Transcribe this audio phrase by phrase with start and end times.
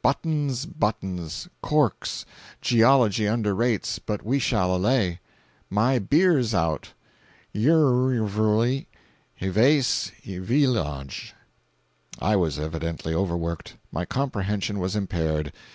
[0.00, 2.24] Buttons, buttons, corks,
[2.62, 5.20] geology underrates but we shall allay.
[5.68, 6.94] My beer's out.
[7.54, 8.86] Yrxwly,
[9.34, 11.32] HEVACE EVEELOJ.'
[12.18, 13.76] "I was evidently overworked.
[13.92, 15.52] My comprehension was impaired.